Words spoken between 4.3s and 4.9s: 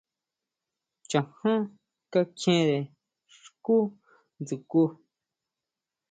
dsjukʼu.